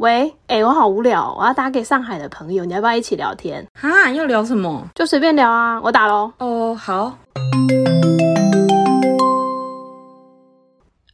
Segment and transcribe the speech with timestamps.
[0.00, 3.66] 喂，哎、我好无聊，我要打给上海的朋友，你要不要一起聊天？
[3.78, 4.82] 哈，要聊什么？
[4.94, 6.32] 就随便聊啊，我打喽。
[6.38, 7.18] 哦，好。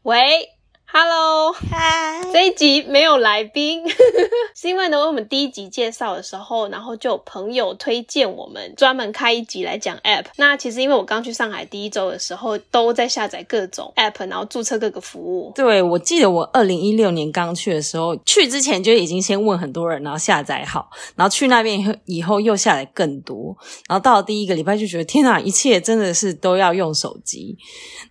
[0.04, 0.49] 喂
[0.98, 3.82] ，Hello，嗨，这一集没有来宾，
[4.56, 10.25] 是因为呢，我们第一集介绍的时候，然后就有朋友推荐我们专门开一集来讲 App。
[10.36, 15.53] 那其实因为我刚去上海第一周的时候，都在下载各种 App，然后注册各个服务。
[15.54, 23.54] 对，我记得我二零一六年刚去的时候，去之前就已经先问很多人，然后下载好，然后去那边以后以后又下载更多，
[23.86, 27.54] 然后到了第一个礼拜就觉得天哪，一切真的是都要用手机。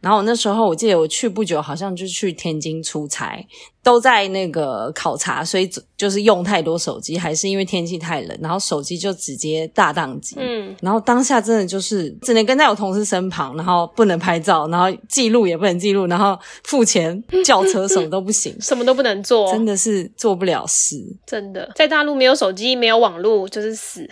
[0.02, 3.46] 然后我那时候我记得我去不久，好像就去天津出差，
[3.84, 10.36] 都在那个考察，所以就是用太多手机，还是因为天气太冷，然后手机就直接大宕机。
[10.40, 21.04] 嗯，然后当下真的就是只能跟在我同事身旁，然后不能拍照，然后记录也不能记录，然后付钱 叫车什么都不行，什么都不能做，真的是做不了事。
[21.26, 24.10] 真的，在大陆没有手机、没有网络就是死。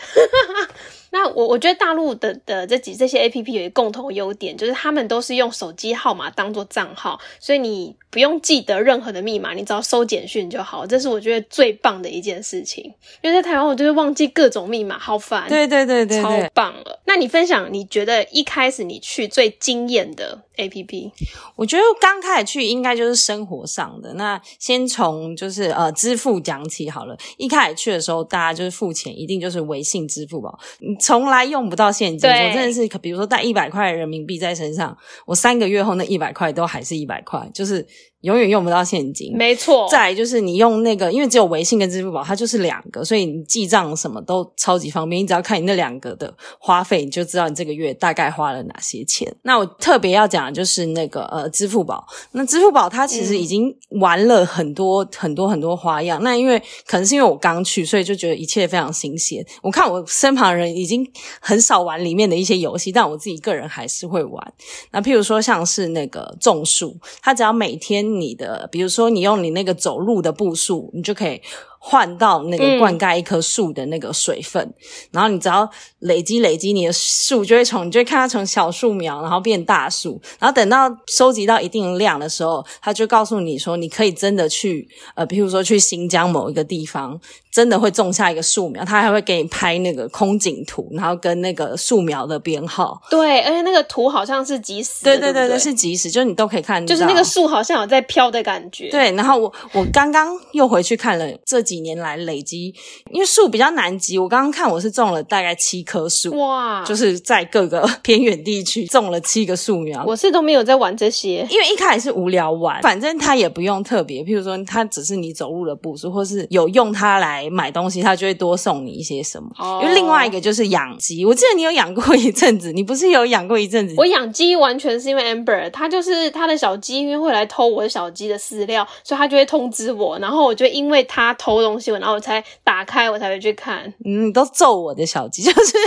[1.14, 10.88] 那我我觉得大陆的的这几这些 A P P 有一个共同优点，就是他们都是用手机号码当做账号，所以你不用记得任何的密码，你只要收简讯就好。
[10.88, 12.92] 这是我觉得最棒的一件事情。
[13.22, 15.48] 因为在台湾，我就是忘记各种密码，好烦。
[15.48, 17.00] 对对对对超对，棒了。
[17.06, 21.12] 那你分享你觉得一开始你去最惊艳的 A P P？
[21.56, 24.14] 我觉得刚开始去应该就是生活上的。
[24.14, 27.18] 那先从就是呃支付讲起好了。
[27.38, 32.30] 一开始去的时候，大家就是付钱一定就是微信、支付宝，你从来用不到现金。
[32.30, 37.86] 我真的是，比如说带一百块人民币在身上，我三个月后那一百块都还是一百块，就是
[38.24, 39.36] 永远用不到现金。
[39.36, 45.22] 没错，再来就是你用那个，因为只有微信跟支付宝，它就是两个，所以你记账什么都超级方便。
[45.22, 49.34] 你只要看你那两个的花费，你就知道你这个月大概花了哪些钱。
[49.44, 56.24] 那我特别要讲的就是那个呃支付宝，那支付宝它其实已经玩了很多、很多很多花样。
[56.24, 56.58] 那因为
[56.88, 59.46] 可能是因为我刚去，所以就觉得一切非常新鲜。
[59.62, 61.06] 我看我身旁人已经
[61.42, 64.54] 很少玩里面的一些游戏，但我自己个人还是会玩。
[64.92, 71.42] 那譬如说像是那个种树，它只要每天你的，比如说你用你那个走路的步数，你就可以
[71.80, 74.74] 换到那个灌溉一棵树的那个水分，
[75.12, 75.70] 然后你只要
[76.00, 87.20] 累积累积，你的树就会从你就会看它从小树苗，然后变大树，然后等到收集到一定量的时候，它就告诉你说，你可以真的去呃，譬如说去新疆某一个地方，
[87.52, 93.02] 真的会种下一个树苗，它还会给你拍那个空景图，然后跟那个树苗的编号。
[93.10, 95.50] 对，而且那个图好像是即时，对对对对对？
[95.50, 98.90] 对，是即时，就是你都可以看到，就是那个树好像有在飘的感觉。
[98.90, 102.74] 对，然后我我刚刚又回去看了这几年来累积，
[103.12, 110.04] 因为树比较难集，我刚刚看我是种了大概七棵树，哇，就是在各个偏远地区种了七个树苗。
[110.06, 111.46] 我是都没有在玩这些。
[111.50, 119.50] 因为一开始是无聊玩，反正它也不用特别，譬如说它只是你走路的步数，或是有用它来买东西，它就会多送你一些什么。
[119.58, 123.96] 哦因为另外一个就是养鸡，我记得你有养过一阵子，你不是有养过一阵子？
[123.98, 133.86] 我养鸡完全是因为 Amber，它就是它的小鸡，因为会来偷我小鸡的饲料，所以他就会通知我，然后我就因为他偷东西，然后我才打开，我才会去看。
[134.06, 135.78] 嗯，你都揍我的小鸡，就是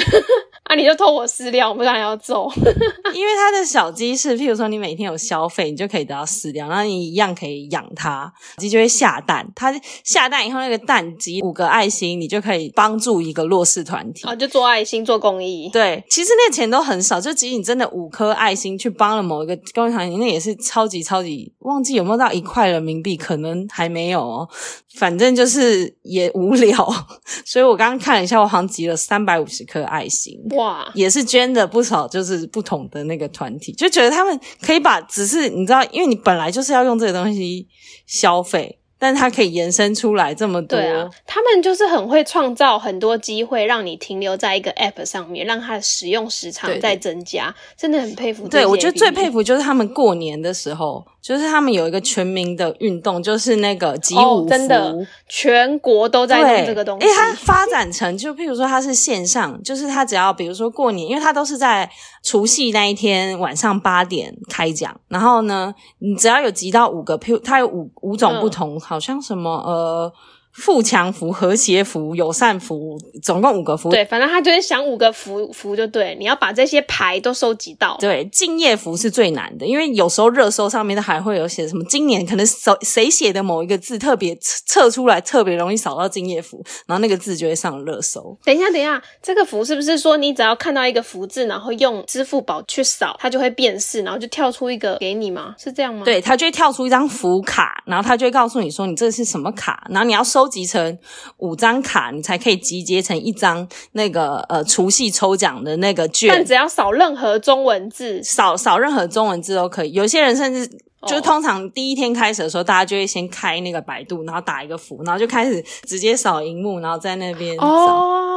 [0.66, 2.50] 啊，你就偷我饲料，我不然要揍。
[3.14, 9.48] 因为它的小鸡是，譬如说你每天有消费，你就可以得到饲料，然后你一样可以养它，鸡就会下蛋。
[9.54, 9.72] 它
[10.02, 14.26] 下蛋以后，那个蛋集五个爱心，你就可以帮助一个弱势团体。
[14.26, 15.68] 啊，就做爱心，做公益。
[15.72, 24.48] 对，其实那钱都很少，就即使你真的五颗爱心去帮了某一个公益团体，那也是超级超级，忘记有没有到一块人民币，可能还没有哦。
[24.96, 26.74] 反正就是也无聊，
[27.44, 30.36] 所以我刚刚看了一下，我好像集了三百五十颗爱心。
[30.56, 37.66] 哇，也是捐的不少，就是不同的那个团体，就觉得他们可以把，只是你知道，因为你本来就是要用这个东西
[38.06, 48.48] 消费，但是它可以延伸出来这么多，对啊，他们就是很会创造很多机会，让你停留在一个 App 上面，让它的使用时长对对再增加，真的很佩服。
[48.48, 54.48] 对我觉得最佩服就是他们过年的时候，就是他们有一个全民的运动，就是那个集哦五福。
[54.48, 54.94] 真的
[55.28, 61.90] 全国都在对用这个东西哎，它发展成就譬如说它是线上，就是它只要比如说过年，因为它都是在
[62.22, 70.12] 除夕那一天晚上八点开奖，然后呢，你只要有集到五个，譬如它有五五种不同，好像什么呃。
[70.56, 73.90] 富强福、和谐福、友善福，总共五个福。
[73.90, 77.96] 对，反正他就是想五个福福就对，你要把这些牌都收集到。
[78.00, 88.36] 对，敬业福是最难的，因为有时候热搜上面它还会有写什么，今年可能谁谁写的某一个字特别测出来，特别容易扫到敬业福，然后那个字就会上热搜。
[88.44, 95.54] 等一下，等一下，这个福是不是说你只要看到一个福字，然后用支付宝去扫，它就会辨识，然后就跳出一个给你吗？
[95.58, 100.96] 是这样吗？，对，它就会跳出一张福卡，然后它就会告诉你说你这是什么卡，然后你要收收集成
[101.38, 106.32] 五张卡，你才可以集结成一张那个呃除夕抽奖的那个券。
[106.32, 109.90] 但只要扫任何中文字，扫扫任何中文字都可以。
[109.90, 110.70] 有些人甚至
[111.04, 117.66] 就通常第一天开始的时候，大家就会先开那个百度，然后打一个符，然后就开始直接扫荧幕，然后在那边扫。
[117.66, 118.35] 哦，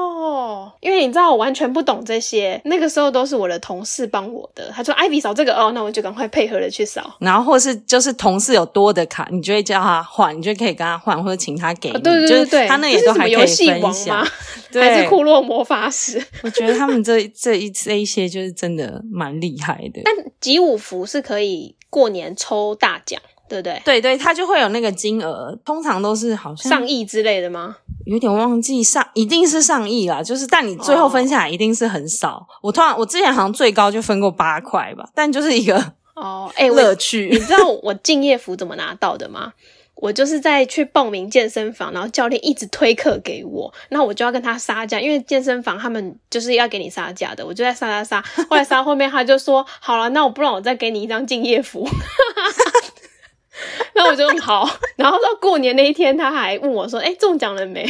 [0.79, 4.69] 因为你知道我完全不懂这些，那个时候都是我的同事帮我的。
[4.73, 7.15] 他说：“艾比扫这个哦，那我就赶快配合的去扫。
[7.19, 11.99] 然后或是就是同事有多的卡，你就会叫他换，你就可以跟他换，或者请他给你。
[11.99, 14.25] 对对对对，他那也都还可以分享。
[14.73, 16.23] 还是库洛魔法使？
[16.43, 20.01] 我觉得他们这这一这一些就是真的蛮厉害的。
[20.03, 23.19] 但集五福是可以过年抽大奖。
[23.49, 23.81] 对不对？
[23.83, 27.75] 对对，他就会有那个金额，通常都是好像上亿之类的吗？
[28.05, 30.23] 有点忘记上，一定是上亿啦。
[30.23, 32.47] 就是，但你最后分下来一定是很少。
[32.61, 37.29] 我突然，我之前好像最高就分过八块吧，但就是一个哦，哎，乐趣。
[37.31, 39.53] 你知道我敬业福怎么拿到的吗？
[39.95, 48.45] 我就是在去报名健身房，然后教练一直推课给我，然后我就要跟他杀价，因为健身房他们就是要给你杀价的，我就在杀杀杀。
[48.49, 51.61] 后来杀后面他就说好了，那我不然我再给你一张敬业
[53.77, 53.85] 福。
[53.95, 57.85] 那我就好，然后到过年那一天，他还问我说：“哎，中奖了没？”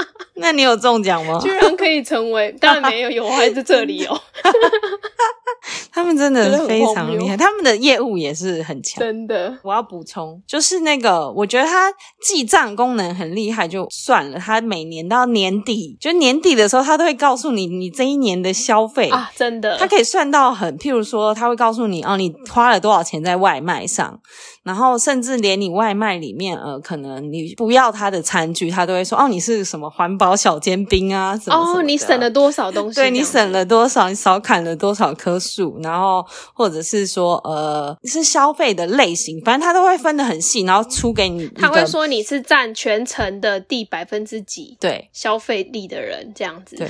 [0.36, 1.38] 那你有中奖吗？
[1.42, 2.50] 居然可以成为？
[2.60, 4.18] 当然没有，有还在这里哦。
[5.92, 9.00] 他们真的非常厉害，他们的业务也是很强。
[9.00, 11.92] 真的，我要补充，就是那个，我觉得他
[12.22, 14.38] 记账功能很厉害，就算了。
[14.38, 24.18] 他每年到年底，就年底的时候，他都会告诉你你这一年的消费啊，真的，他可以算到很，譬如说，他会告诉你哦，你花了多少钱在外卖上，
[24.62, 31.38] 然后甚至连你外卖里面，呃，可能你不要他的餐具，他都会说哦，你是什么环保小尖兵啊？
[31.46, 32.96] 哦，你省了多少东西？
[32.96, 34.08] 对你省了多少？
[34.10, 35.80] 你少砍了多少棵树？
[35.82, 41.48] 然后，或者是说，呃，是消费的类型，反正他都会分得很细，然后出给你。
[41.56, 46.76] 他会说你是占全城的第百分之几，对消费力的人这样子。
[46.76, 46.86] 对，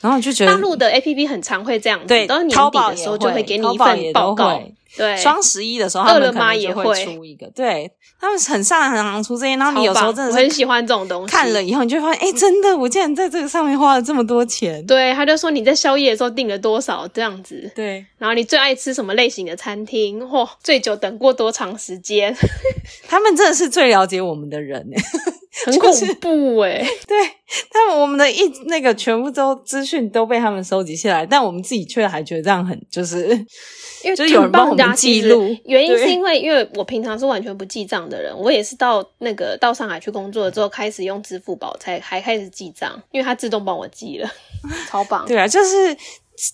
[0.00, 4.60] 然后就觉得大陆的 A P P 很常会这样子，对，到年底的时候就会给你一份报告。
[4.96, 7.04] 对，双十一的时候，他们可能就会。
[7.04, 7.90] 出一个，对
[8.20, 14.84] 他们很擅长出这些，然后你有时候真的很喜欢这种东西，看了以后你就发现，哎，真的，我竟然在这个上面花了这么多钱。
[14.86, 22.34] 对，他就说你在宵夜的时候订了多少这样子，对，然后你最爱吃什么类型的餐厅，嚯，最久等过多长时间？
[23.06, 24.84] 他们真的是最了解我们的人，
[25.66, 25.90] 很恐
[26.20, 27.16] 怖哎， 对
[27.70, 33.46] 他们，我们的一那个全部都资讯都被他们收集起来，但我们自己却还觉得这样很就是。
[34.04, 44.30] 因为就是有人帮我们记录，原因是因为因为我平常是完全不记账的人，我也是到那个到上海去工作了之后，开始用支付宝才还开始记账，因为它自动帮我记了，
[44.88, 45.26] 超棒。
[45.26, 45.96] 对啊，就是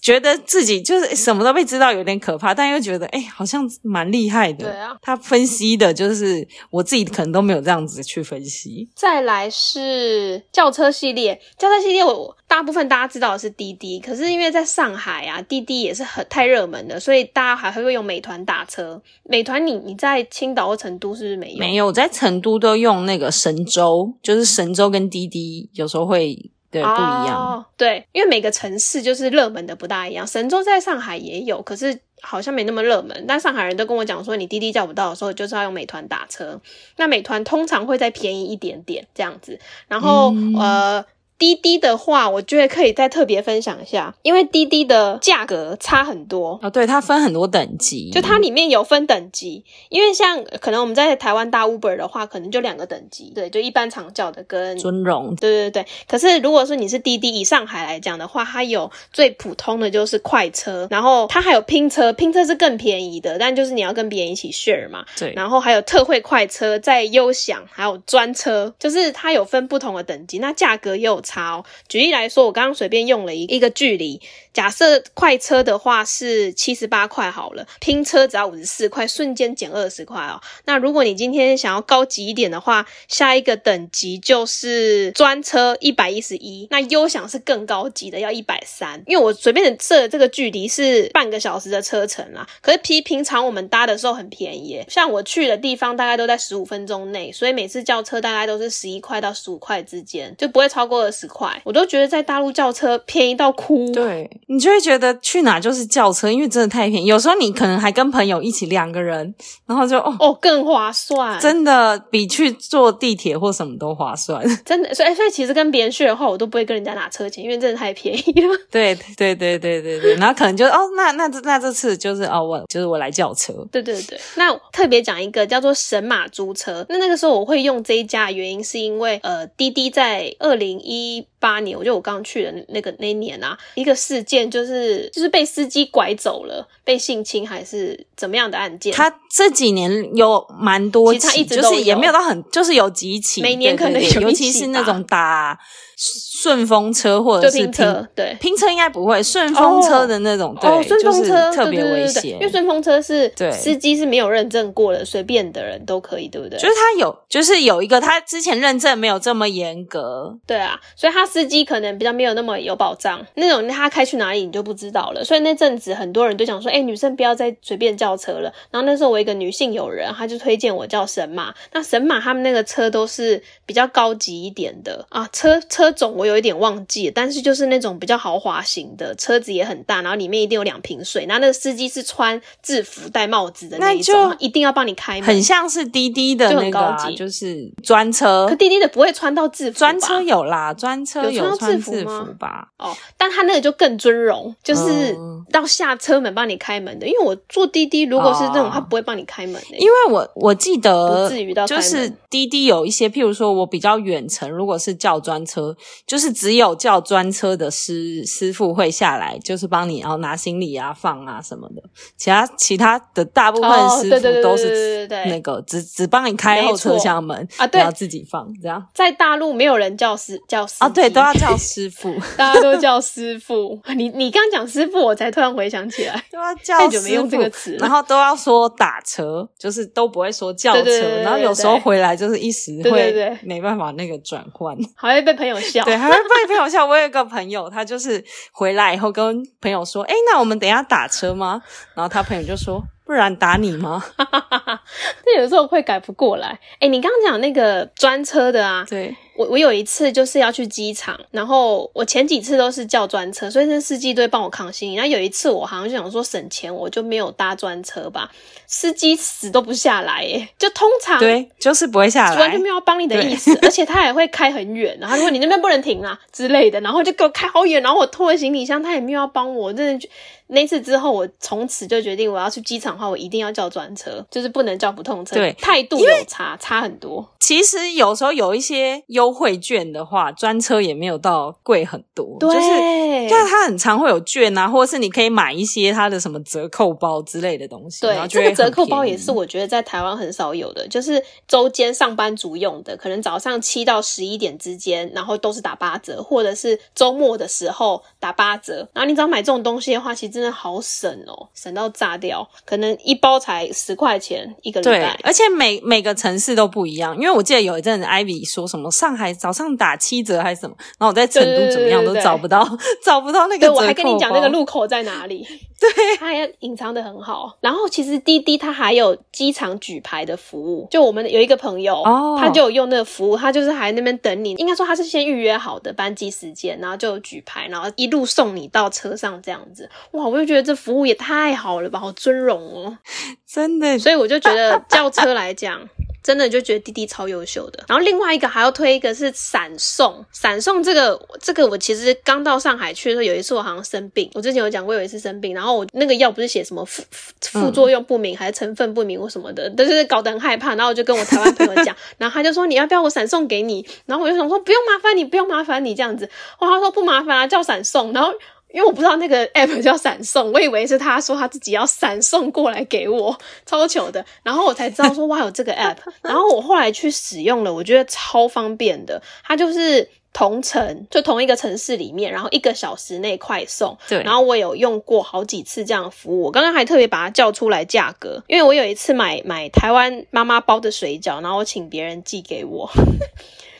[0.00, 4.66] 觉得自己就是什么都被知道，有点可怕，但又觉得哎，好像蛮厉害的。
[4.66, 8.88] 对啊，他分析的就是我自己可能都没有这样子去分析。
[8.94, 12.36] 再来是轿车系列，轿车系列我。
[12.46, 19.02] 大部分大家知道的是滴滴，可是因为在上海啊，滴滴也是很太热门的，所以大家还会用美团打车。
[19.24, 21.58] 美团，你你在青岛或成都是不是没有？
[21.58, 26.38] 没有，在成都都用那个神州，就是神州跟滴滴有时候会
[26.82, 27.64] 对不一样。
[27.76, 30.26] 对，因为每个城市就是热门的不大一样。
[30.26, 33.24] 神州在上海也有，可是好像没那么热门。
[33.26, 36.60] 但上海人都跟我讲说，你滴滴叫不到的时候，就是要用美团打车。
[36.96, 41.04] 那美团通常会再便宜一点点这样子，然后呃。
[41.38, 46.70] 滴滴的话，我觉得可以再特别分享一下，因为滴滴的价格差很多哦。
[46.70, 49.64] 对，它分很多等级，就它里面有分等级。
[49.88, 55.86] 因为像可能我们在台湾大 Uber 的话，可能就两个等级，对，就一般常叫的跟尊荣，对对对。
[56.08, 65.04] 可是如果说你是滴滴，以上海来讲的话，它有最普通的就是快车，然后它还有拼车，拼车是更便宜的，但就是你要跟别人一起 share 嘛。
[65.18, 65.32] 对。
[65.34, 71.64] 然后还有特惠快车，在优享，还有专车，就是它有分不同的等级，那价格也有差好。
[71.88, 74.20] 举例来说，我刚刚随便用了一一个距离，
[74.54, 80.40] 假设快车的话是七十八块好了，拼车只要五十四块，瞬间减二十块哦。
[80.64, 89.02] 那如果你今天想要高级一点的话，下一个等级就是专车一百一十一，那优享是更高级的，要一百三。
[89.06, 103.90] 因为我随便设的这个距离是半个小时的车程啦，可是平平常我们搭的时候很便宜，像我去的地方大概都在十五分钟内，所以每次叫车大概都是十一块到十五块之间，就不会超过二十块，我都觉得在大陆叫车便宜到哭。
[103.92, 107.06] 对你就会觉得去哪就是叫车，因为真的太便宜。
[107.06, 109.34] 有时候你可能还跟朋友一起两个人，
[109.66, 114.42] 然后就哦哦，更划算，真的比去坐地铁或什么都划算。
[114.64, 118.56] 真的，所以所以其实跟别人去的话，我都不会跟人家拿车钱，因为真的太便宜了。
[118.70, 123.52] 对对对对对对，然后可能就哦，那那这那这次就是哦，我就是我来叫车。
[123.70, 126.84] 对对对，那特别讲一个叫做神马租车。
[126.88, 138.90] 那那个时候我会用这一家的原因，是因为呃，滴滴在二零一八年，我觉得我刚去的那个那年啊，一个事件就是就是被司机拐走了，被性侵还是怎么样的案件。
[138.94, 145.58] 他这几年有蛮多其实他起，一直都就是也没有到很，就是有几起，每年可能尤其起是那吧种打
[145.96, 148.36] 顺风车或者是拼车，对。
[148.40, 152.38] 拼车应该不会，顺风车的那种，哦，对，就是顺风车特别危险因。
[152.40, 156.58] 为顺风车是司机是没有认证过的，随便的人都可以，对不对？
[156.58, 165.24] 就是他有，就是有一个他之前认证没有这么严格，对啊，所以他司机可能比较没有那么有保障，那种他开去哪里你就不知道了。
[165.24, 168.52] 所以那阵子很多人都讲说，哎、女生不要再随便叫车了。
[168.70, 171.54] 然后那时候我一个女性友人，她就推荐我叫神马。
[171.72, 181.24] 那神马他们那个车都是比较高级一点的啊，车车种我有一点忘记了，但是就是那种比较豪华型的车子也很大，然后里面一定有两瓶水。
[181.26, 185.26] 然后那个司机是穿制服戴帽子的那一种，一定要帮你开门。
[185.26, 188.54] 很像是滴滴的就那个、啊，很高级就是专车可。
[188.56, 192.66] 滴滴的不会穿到制服，专车有啦，专车有穿制制服吗？
[192.78, 197.06] 哦，但他那个就更尊荣，就是嗯到下车门帮你开门的。
[197.06, 205.73] 因为我坐滴滴，如果是这种，哦他不会帮你开门的、因为我我记得不至于到就是滴滴有一些，譬如说我比较远程，如果是叫专车，
[206.06, 211.82] 就是只有叫专车的师师傅会下来，就是帮你然后拿行李啊、放啊什么的。
[212.16, 223.80] 其他其他的大部分哦师傅都是那个只只帮你开后车厢门啊对然后自己放这样在大陆没有人叫师叫师啊，对，都要叫 师傅，大家都叫师傅。
[223.96, 226.22] 你你刚讲师傅，我才突然回想起来。
[226.30, 234.76] 都要叫太久没师用这傅个词然后都要说打车，就是都不会说叫车，然后有时候回来就是一时会对没办法那个转换。
[234.96, 236.84] 好像被朋友对，还会被朋友笑。
[236.86, 241.62] 我有一个朋友，他就是回来以后跟朋友说：“哎，那我们等下打车吗？”
[241.94, 244.02] 然后他朋友就说：“不然打你吗
[245.24, 246.58] 这有时候会改不过来。
[246.80, 254.94] 哎，你刚刚讲那个专车的啊？”，对，我我有一次就是要去机场，然后我前几次都是叫专车，所以那司机都会帮我扛行李。
[254.96, 258.30] 然后有一次我好像就想说省钱，我就没有搭专车吧，
[258.66, 262.68] 司机死都不下来，耶，就通常对，就是不会下来完全没。
[262.68, 270.08] 有要帮你的意思，而且他也会开很远，然后他说你那边不能停啊之类的，然后就给我开好远，然后我拖了行李箱，他也没有要帮我，真的觉
[270.48, 277.28] 那次之后，我从此就决定我要去机场的话，我一定要叫专车，就是不能叫不通车，对态度有差差很多。
[277.40, 283.04] 其实有时候有一些优惠券的话，专车也没有到贵很多，就是。
[283.24, 288.02] 就是它很常会有券啊，或者是你可以买一些它的什么折扣包之类的东西。
[288.02, 298.86] 对，这个折扣包也是我觉得在台湾很少有的，就是周间上班族用的，可能早上七到十一点之间，然后都是打八折，或者是周末的时候打八折。
[298.92, 305.18] 然后你只要买这种东西的话，其实真的好省哦，省到炸掉，可能一包才十块钱一个礼对拜，。
[305.22, 315.46] 而且每每个城市都不一样，因为我记得有一阵子 Ivy 说什么上海早上打七折还是什么，然后我在成都怎么样都对对对对对找不到 找不到那个我还跟你讲那个包路口在哪里。
[315.80, 317.56] 对， 它还隐藏的很好。
[317.60, 324.52] 然后其实滴滴它还有机场举牌的服务，就我们有一个朋友，哦他就有用那个服务，他就是还在那边等你。
[324.52, 329.90] 应该说他是先预约好的班机时间，然后就举牌，然后一路送你到车上这样子。
[330.12, 332.98] 哇，我就觉得这服务也太好了吧，好尊荣哦。
[333.46, 335.80] 真的所以我就觉得轿车来讲。
[336.24, 358.32] 真的就觉得滴滴超优秀的，然后另外一个还要推一个是闪送，闪送这个这个我其实刚到上海去的时候，有一次我好像生病，我之前有讲过有一次生病，然后我那个药不是写什么副副副作用不明、还是成分不明或什么的，但是搞得很害怕，然后我就跟我台湾朋友讲， 然后他就说你要不要我闪送给你，然后我就想说不用麻烦你，不用麻烦你这样子，哇，他说不麻烦啊，叫闪送，然后。
[358.74, 364.22] 因为我不知道那个 app 叫闪送，我以为是他说他自己要闪送过来给我，超糗的。
[364.42, 369.22] 然后我才知道说哇有这个 app， 然后我后来去使用了，我觉得超方便的。
[369.44, 373.96] 它就是同城，就同一个城市里面，然后一个小时内快送。
[374.08, 382.90] 对然后我有用过好几次这样的服务，我刚刚还特别把它叫出来价格，因为我有一次买买台湾妈妈包的水饺，然后我请别人寄给我。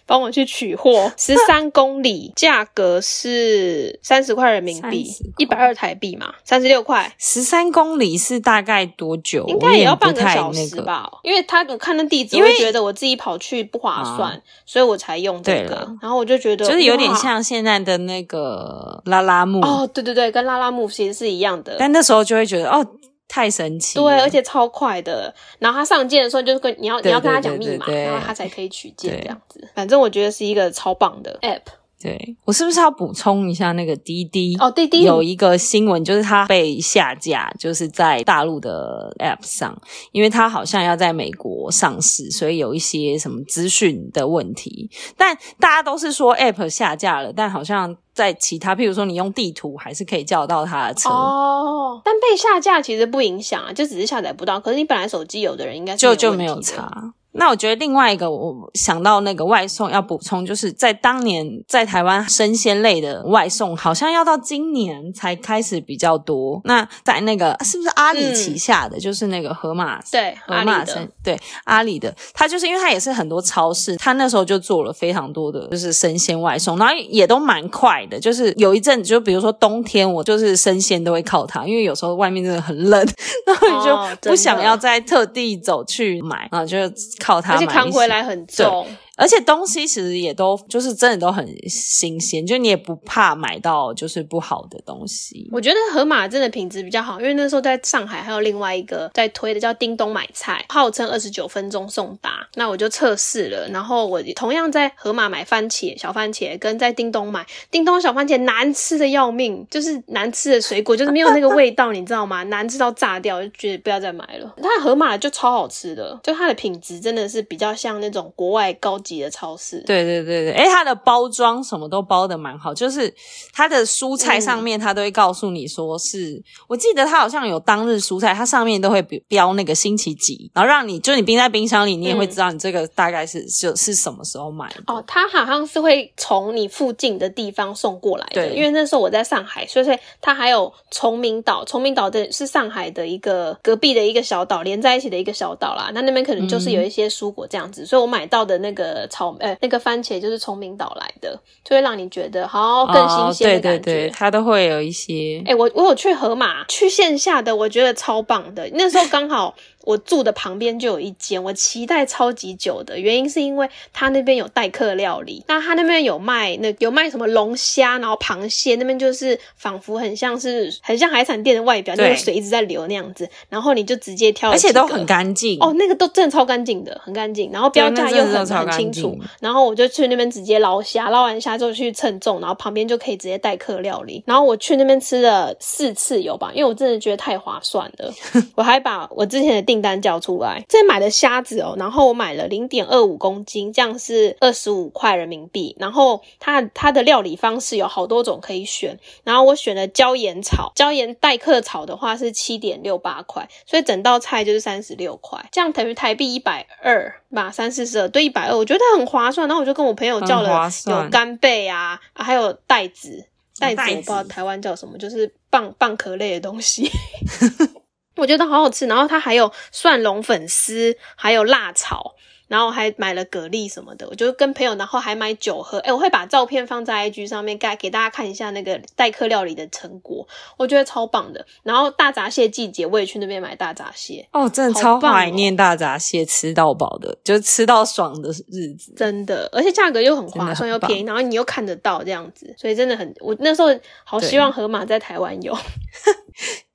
[0.06, 7.14] 帮我去取货， 十三公里，价格是三十块人民币，一百二台币嘛，三十六块。
[7.18, 9.44] 十三公里是大概多久？
[9.48, 10.76] 应该也要半个小那个。
[10.76, 15.88] 时吧，因为他我看那地址，我会觉得我自己跑去不划算，所以我才用这个。
[16.02, 21.76] 然后我就觉得就是有点像现在的那个拉拉木，哦，对对对，跟拉拉木其实是一样的。
[21.78, 22.84] 但那时候就会觉得哦，
[23.28, 23.98] 太神奇。
[23.98, 25.34] 对，而且超快的。
[25.58, 29.66] 然后他上件的时候，就是跟你要你要跟他讲密码，然后他才可以取件这样子。
[29.74, 31.60] 反正我觉得是一个超棒的 app。
[32.00, 34.54] 对我是不是要补充一下那个滴滴？
[34.60, 39.74] 哦，滴滴有一个新闻，就是它被下架，就是在大陆的 App 上，
[40.12, 44.90] 因为它好像要在美国上市，所以有一些什么资讯的问题。
[45.16, 51.08] 但大家都是说 App 下架了，但好像在其他，譬如说你用地图，还是可以叫到它的车。
[51.08, 54.60] 哦，但被下架其实不影响啊，就只是下载不到。
[54.60, 56.76] 可是你本来手机有的人应该是就就没有问题的。
[56.76, 57.14] 差。
[57.36, 66.60] 那我觉得另外一个，我想到那个外送要补充，就是在当年在台湾生鲜类的外送，好像要到今年才开始比较多。
[66.64, 78.18] 那在那个是不是阿里旗下的，就是那个盒马对盒阿里的马生对阿里的，它就是因为它也是很多超市，它那时候就做了非常多的就是生鲜外送，然后也都蛮快的。
[78.20, 83.06] 就是有一阵子，就比如说冬天，我就是生鲜都会靠它，因为有时候外面真的很冷，
[83.46, 86.76] 然后你哦就不想要再特地走去买啊，就
[87.24, 88.86] 靠它而且扛回来很重。
[89.16, 95.48] 而且东西其实也都就是真的都很新鲜，就你也不怕买到就是不好的东西。
[95.52, 102.48] 我觉得盒马真的品质比较好，因为那时候在上海还有另外一个在推的叫叮咚买菜，号称二十九分钟送达。
[102.56, 112.42] 那我就测试了，然后我同样在盒马买番茄小番茄，跟在叮咚买叮咚小番茄难吃的要命，就是难吃的水果，就是没有那个味道，你知道吗？
[112.44, 114.54] 难吃到炸掉，就觉得不要再买了。
[114.60, 119.80] 它盒马就超好吃的，就它的品质真的是比较像那种国外高 级的超市。
[119.86, 123.14] 对对对对，哎，它的包装什么都包的蛮好，就是
[123.52, 134.82] 它的蔬菜上面它都会告诉你说是，我记得它好像有当日蔬菜，它上面都会标标那个星期几，然后让你就你冰在冰箱里，你也会知道你这个大概是就是什么时候买的。
[134.88, 145.90] 哦，它好像是会从你附近的地方送过来的，对因为那时候我在上海，所以所以它还有崇明岛，崇明岛的是上海的一个隔壁的一个小岛，连在一起的一个小岛啦。
[145.92, 153.78] 那那边可能就是有一些蔬果这样子，所以我买到的那个草呃那个番茄就是从明岛来的，就会让你觉得好更新鲜的感觉。
[153.78, 158.68] 对对，它都会有一些哎、我我有去河马，去线下的，我觉得超棒的。
[158.74, 175.58] 那时候刚好我住的旁边就有一间，我期待超级久的原因是因为他那边有代客料理，那他那边有卖那有卖什么龙虾，然后螃蟹，那边就是仿佛很像是很像海产店的外表，那对个水一直在流那样子，然后你就直接挑而且，都很干净。
[175.60, 184.22] 哦，那个都真的超干净的，很干净，然后标价又很很清楚，然后我就去那边直接捞虾，捞完虾之后去称重，然后旁边就可以直接代客料理。
[184.26, 188.12] 然后我去那边吃了四次有吧，因为我真的觉得太划算了，
[188.56, 195.76] 我还把我之前的订单叫出来，这买的虾子哦，然后我买了零点二五公斤，这样是二十五块人民币。
[195.78, 209.48] 然后它它的料理方式有好多种可以选，然后我选了椒盐炒，椒盐代客炒的话是七点六八块，所以整道菜就是三十六块，这样等于台币一百二吧，三四十二对一百二，我觉得很划算。
[209.48, 213.26] 然后我就跟我朋友叫了有干贝啊，啊还有袋子，
[213.58, 216.90] 袋子我不知道台湾叫什么，就是蚌蚌壳类的东西。
[218.16, 222.14] 我觉得好好吃，然后它还有蒜蓉粉丝，还有辣炒，
[222.46, 224.06] 然后还买了蛤蜊什么的。
[224.08, 225.78] 我就跟朋友，然后还买酒喝。
[225.78, 231.44] 哎，我会把照片放在 IG 上面，给给大家看一下那个代客料理的成果，我觉得超棒的。
[231.62, 238.92] 然后大闸蟹季节，我也去那边买大闸蟹，哦，真的超怀念大闸蟹吃到饱的，就是吃到爽的日子。
[238.96, 243.68] 真的，而且价格又很划算又便宜，然后你又看得到这样子，所以真的很，我那时候
[244.04, 245.56] 好希望河马在台湾有。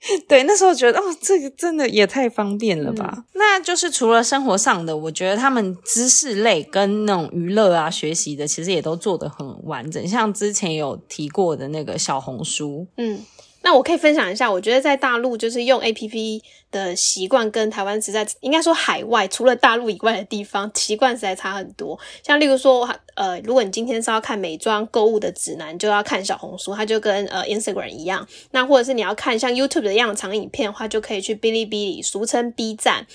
[0.27, 3.13] 对，那时候觉得哦，这个真的也太方便了吧。
[3.15, 10.07] 嗯那就是除了生活上的，我觉得他们知识类跟那种娱乐啊、学习的，其实也都做得很完整。
[10.07, 13.19] 像之前有提过的那个小红书，嗯，
[13.63, 21.99] 那我可以分享一下，我觉得在大陆就是用 A P P 的习惯跟台湾实在应该说海外除了大陆以外的地方习惯实在差很多。
[22.23, 28.25] 像例如说，呃，如果你今天是要看美妆购物的指南，就要看小红书，它就跟呃 Instagram 一样。
[28.51, 33.05] 那或者是你要看像 YouTube 的样长影片的话，就可以去哔哩哔哩，俗称 B 站。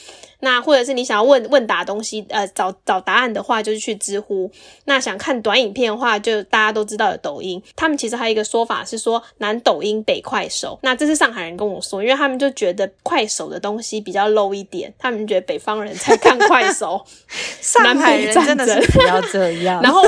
[0.40, 4.50] 那或者是你想要问问答东西，呃，找找答案的话，就是去知乎。
[4.84, 7.62] 那想看短影片的话，就大家都知道有抖音。
[7.74, 10.76] 他们其实还有一个说法是说，南抖音北快快手。
[10.82, 17.04] 那这是上海人跟我说，因为他们就觉得快手的东西比较 low 一点，他们觉得北方人才看快手。
[17.60, 19.82] 上海人真的是不要这样。
[19.82, 20.02] 然后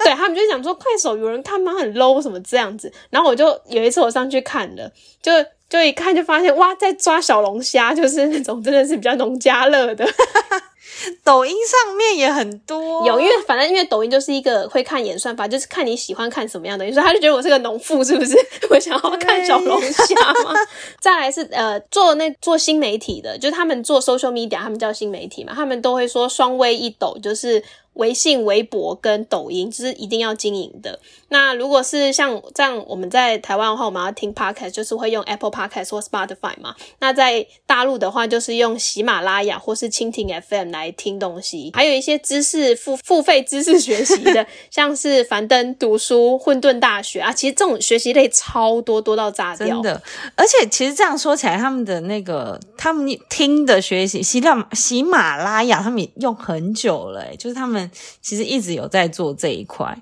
[0.00, 1.72] 对他们就想说快手有人看吗？
[1.74, 2.92] 很 low 什么这样子。
[3.10, 5.30] 然后我就有一次我上去看了，就
[5.72, 10.06] 就一看就发现哇，在抓小龙虾，就是那种真的是比较农家乐的。
[11.24, 18.36] 抖音上面也很多，有，因为反正因为抖音就是一个会看演算法，就是看你喜欢看什么样的，所以他就觉得我是个农妇，是不是？
[18.68, 20.52] 我想要看小龙虾吗？
[21.00, 27.64] 再来是呃，做那做新媒体的，就是他们做 social media，他们叫新媒体嘛，他们都会说双微一抖，就是。
[27.94, 30.98] 微信、微博跟抖音就是一定要经营的。
[31.28, 36.74] 那如果是像这样，我们在台湾的话，我们要听 podcast，就是会用 Apple Podcast 或 Spotify 嘛。
[37.00, 41.70] 那在大陆的话，就是用喜马拉雅或是蜻蜓 FM 来听东西。
[41.74, 49.68] 还有一些知识付付费知识学习的， 像是樊登读书、混沌大学啊，其实这种学习类超多，多到炸掉。
[49.68, 50.02] 真的，
[50.36, 57.81] 而且其实这样说起来，他们的那个他们听的学习，喜马喜马拉雅，他们用很久了，就是他们。
[58.20, 59.96] 其实一直有在做这一块。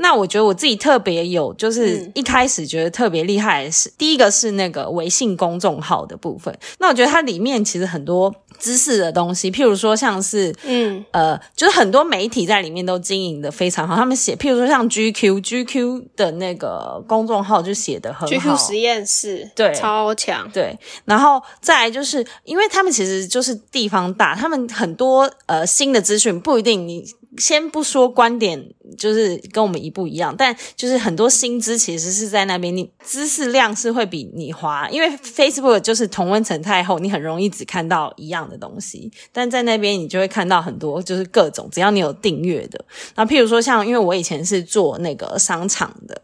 [0.00, 6.56] 那我觉得我自己特别有，就是一开始觉得特别厉害的是，第一个是那个微信公众号的部分。
[6.78, 13.96] 那我觉得它里面其实很多知识的东西，譬如说像是，嗯呃，就是很多媒体在里面都经营的非常好。
[13.96, 20.78] 他们写，譬如说像 GQ GQ 的那个公众号就写的很好，GQ 实验室对超强对。
[21.06, 27.04] 然后再来就是，因为他们其实就是地方大，他们很多呃新的资讯不一定你。
[27.38, 46.20] 先不说观点，就是跟我们一不一样，但就是很多薪资其实是在那边，你知识量是会比你花，因为 Facebook 就是同温层太厚，你很容易只看到一样的东西，但在那边你就会看到很多，就是各种，只要你有订阅的，那譬如说像，因为我以前是做那个商场的，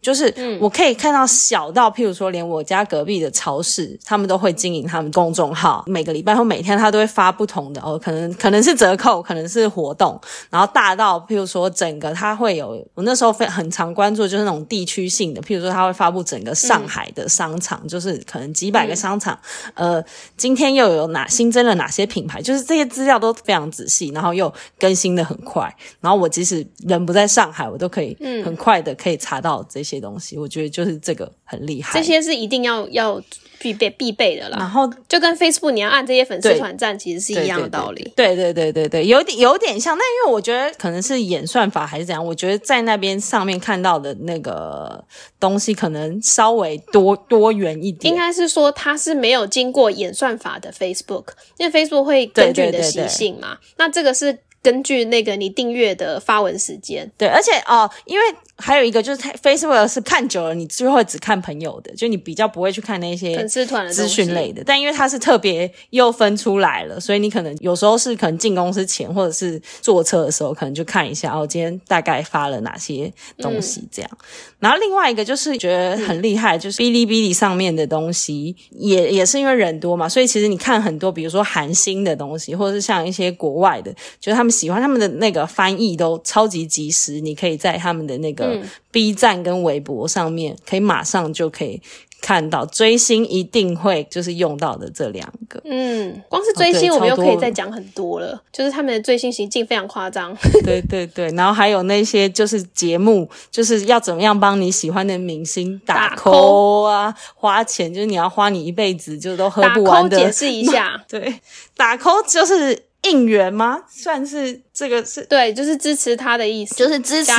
[0.00, 10.20] 就是我可以看到小到譬如说连我家隔壁的超市，他们都会经营他们公众号，每个礼拜或每天他都会发不同的哦，可能可能是折扣，可能是活动。
[10.54, 19.36] 然后大到，譬如说整个它会有，我那时候非很常关注，就是那种地区性的，譬如说它会发布整个上海的商场，就是可能几百个商场，
[19.74, 20.00] 呃，
[20.36, 33.22] 今天又有哪新增了哪些品牌，就是这些资料都非常仔细，然后又更新的很快，然后我即使人不在上海，我都可以很快的可以查到这些东西，我觉得就是这个很厉害，这些是一定要要。
[33.60, 38.12] 必备必备的啦，然后就跟 Facebook 你要按这些粉丝团赞，其实是一样的道理。
[38.14, 39.96] 对对对对对，有点有点像。
[39.96, 45.02] 那因为我觉得可能是演算法还是怎样，我觉得在那边上面看到的那个
[45.40, 48.12] 东西可能稍微多多元一点。
[48.12, 53.56] 应该是说它是没有经过演算法的 Facebook，因为 Facebook 会根据你的习性嘛。
[53.78, 54.40] 那这个是。
[54.64, 58.24] 根据那个你订阅的发文时间，对，而且哦，因为
[58.56, 64.62] 还有一个就是 Facebook 是看久了，你就会只看朋友的，就你比较不会去看那些粉丝团资讯类的。
[64.64, 74.10] 但因为它是特别又分出来了，所以你可能有时候是可能进公司前或者是坐车的时候，可能就看一下哦，今天大概发了哪些东西这样。
[74.58, 84.54] 然后另外一个就是觉得很厉害，就是哔哩哔哩上面的东西也也是因为人多嘛，所以其实你看很多，比如说韩星的东西，或者是像一些国外的，就是他们。
[84.54, 88.43] 喜欢他们的那个翻译都超级及时，你可以在他们的那个
[88.90, 91.80] B 站跟微博上面，可以马上就可以
[92.20, 95.60] 看到追星一定会就是用到的这两个。
[95.64, 100.36] 嗯，光是追星我们又可以再讲很多了，就是他们的追星行径非常夸张。
[100.64, 110.16] 对对对，然后还有那些就是节目，就是要怎么样帮你喜欢的明星打 call 啊，花钱就是你要花你一辈子就都喝不完的。
[110.16, 111.40] 解释一下， 对，
[111.76, 112.84] 打 call 就是。
[113.04, 113.82] 应援吗？
[113.86, 117.32] 算是这个是对，就是支持他的意思，就是支持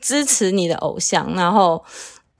[0.00, 1.34] 支持你的偶像。
[1.34, 1.84] 然后